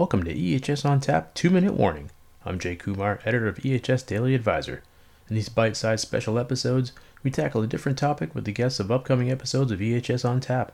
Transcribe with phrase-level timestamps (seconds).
[0.00, 2.10] welcome to EHS on Tap 2 Minute Warning.
[2.46, 4.82] I'm Jay Kumar, editor of EHS Daily Advisor.
[5.28, 6.92] In these bite sized special episodes,
[7.22, 10.72] we tackle a different topic with the guests of upcoming episodes of EHS on Tap.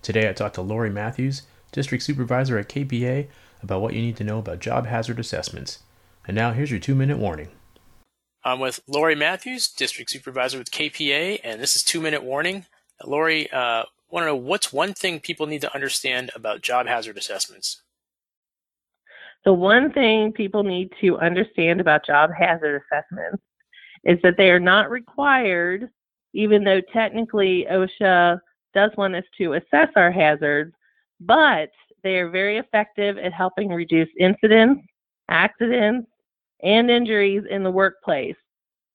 [0.00, 1.42] Today I talked to Lori Matthews,
[1.72, 3.26] District Supervisor at KPA,
[3.62, 5.80] about what you need to know about job hazard assessments.
[6.26, 7.48] And now here's your 2 minute warning.
[8.44, 12.64] I'm with Lori Matthews, District Supervisor with KPA, and this is 2 Minute Warning.
[13.04, 17.18] Lori, uh, want to know what's one thing people need to understand about job hazard
[17.18, 17.82] assessments?
[19.44, 23.42] The one thing people need to understand about job hazard assessments
[24.04, 25.90] is that they are not required,
[26.32, 28.38] even though technically OSHA
[28.74, 30.74] does want us to assess our hazards,
[31.20, 31.70] but
[32.02, 34.82] they are very effective at helping reduce incidents,
[35.28, 36.08] accidents,
[36.62, 38.36] and injuries in the workplace.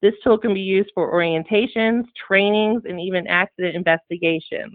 [0.02, 4.73] This tool can be used for orientations, trainings, and even accident investigations.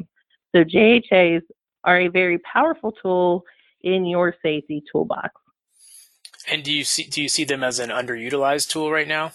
[0.55, 1.43] So JHAs
[1.85, 3.43] are a very powerful tool
[3.83, 5.31] in your safety toolbox.
[6.51, 9.33] And do you see do you see them as an underutilized tool right now?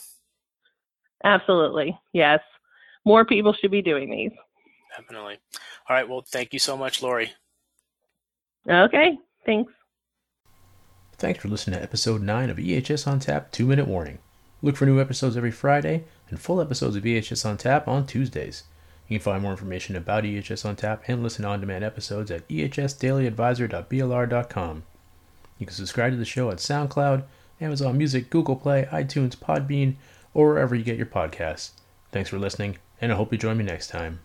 [1.23, 1.97] Absolutely.
[2.13, 2.39] Yes.
[3.05, 4.31] More people should be doing these.
[4.95, 5.37] Definitely.
[5.89, 6.07] All right.
[6.07, 7.31] Well, thank you so much, Lori.
[8.69, 9.17] Okay.
[9.45, 9.73] Thanks.
[11.17, 14.19] Thanks for listening to episode 9 of EHS on Tap 2 Minute Warning.
[14.61, 18.63] Look for new episodes every Friday and full episodes of EHS on Tap on Tuesdays.
[19.07, 22.47] You can find more information about EHS on Tap and listen on demand episodes at
[22.47, 24.83] ehsdailyadvisor.blr.com.
[25.59, 27.23] You can subscribe to the show at SoundCloud,
[27.61, 29.95] Amazon Music, Google Play, iTunes, Podbean,
[30.33, 31.71] or wherever you get your podcasts.
[32.11, 34.21] Thanks for listening, and I hope you join me next time.